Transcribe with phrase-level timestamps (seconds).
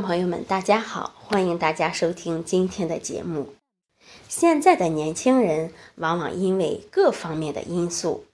[0.00, 3.54] 朋友们，大家好，欢迎大家收听今天的节目。
[4.28, 8.24] 现在的年轻人往往因为各方面的因素，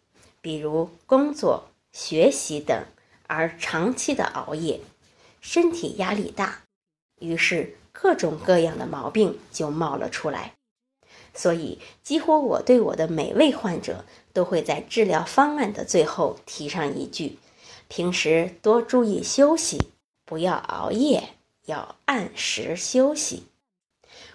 [0.40, 2.84] 比如工作、学习等，
[3.27, 4.80] 而长期的熬夜，
[5.40, 6.62] 身体压力大，
[7.20, 10.52] 于是各种各样的毛病就冒了出来。
[11.32, 17.38] 所以，几乎我对我的每位患者都会在治疗方案的最后提上一句：
[17.88, 19.78] 平时多注意休息。
[20.26, 21.34] 不要熬夜，
[21.66, 23.45] 要按时休息。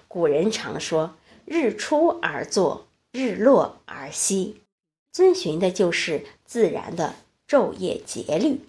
[0.08, 4.62] 古人常说“日出而作，日落而息”，
[5.12, 7.16] 遵循的就是自然的
[7.48, 8.62] 昼夜节律。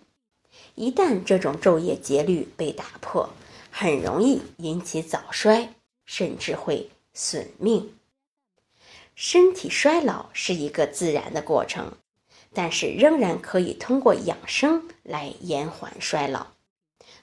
[0.75, 3.30] 一旦这种昼夜节律被打破，
[3.70, 5.74] 很容易引起早衰，
[6.05, 7.95] 甚至会损命。
[9.14, 11.92] 身体衰老是一个自然的过程，
[12.55, 16.47] 但是仍然可以通过养生来延缓衰老。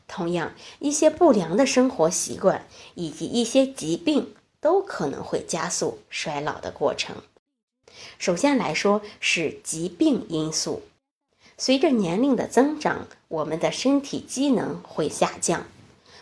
[0.08, 7.18] 同样，一些不良的生活习惯以及一些疾病都可能会加速衰老的过程。
[8.18, 10.82] 首先来说是疾病因素，
[11.58, 15.66] 随着年龄的增长，我们的身体机能会下降，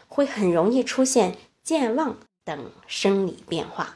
[0.08, 3.96] 会很容易出现健忘等生理变化，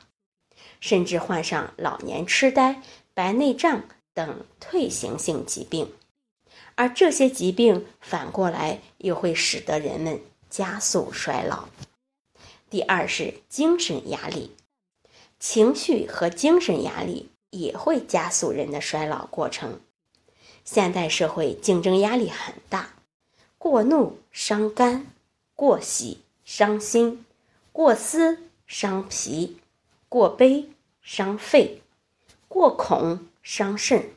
[0.79, 2.81] 甚至患上老年痴呆、
[3.13, 5.91] 白内障等退行性疾病。
[6.79, 11.67] 而这些疾病反过来又会使得人们加速衰老。
[12.69, 14.55] 第二是精神压力，
[15.41, 19.81] 情绪和精神压力也会加速人的衰老过程。
[20.63, 22.93] 现代社会竞争压力很大，
[23.57, 25.07] 过怒伤肝，
[25.57, 27.25] 过喜伤心，
[27.73, 29.57] 过思伤脾，
[30.07, 30.69] 过悲
[31.01, 31.81] 伤肺，
[32.47, 34.11] 过恐伤肾。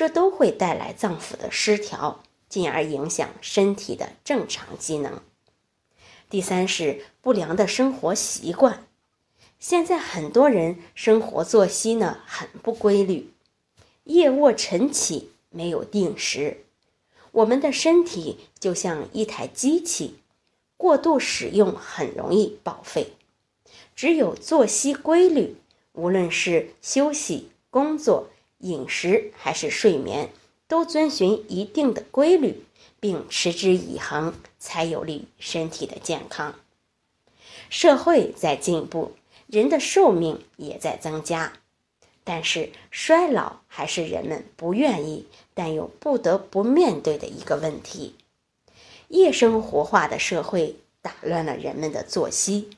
[0.00, 5.20] 这都会带来脏腑的失调，进而影响身体的正常机能。
[6.30, 8.86] 第三是不良的生活习惯，
[9.58, 13.30] 现在很多人生活作息呢很不规律，
[14.04, 16.64] 夜卧晨起没有定时。
[17.32, 20.14] 我们的身体就像一台机器，
[20.78, 23.12] 过度使用很容易报废。
[23.94, 25.56] 只有作息规律，
[25.92, 28.30] 无论是休息、工作。
[28.60, 30.30] 饮食还是睡眠，
[30.68, 32.64] 都遵循一定的规律，
[32.98, 36.54] 并持之以恒，才有利于身体的健康。
[37.68, 39.12] 社会在进步，
[39.46, 41.52] 人的寿命也在增加，
[42.24, 48.14] 但是衰老还是人们不愿意但又不得不面对的一个问题。
[49.08, 52.70] 夜生活化的社会打乱了人们的作息，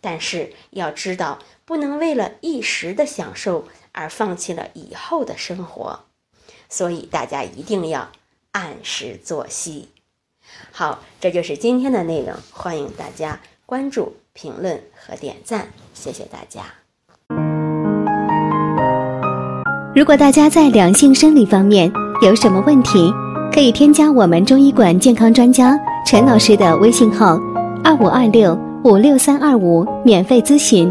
[0.00, 3.66] 但是要知道，不能为了一时的享受。
[3.92, 5.98] 而放弃了以后的生活，
[6.68, 8.08] 所以大家一定要
[8.52, 9.88] 按时作息。
[10.70, 16.62] 好，这就是今天的内容，欢迎大家关注、评论和点赞，谢谢大家。
[19.92, 23.12] 如果大家在两性生理方面有什么问题，
[23.52, 27.36] 可以添加我们中医馆健康专家陈老师的微信号：
[27.82, 30.90] 二五二六五六三二五，免费咨询。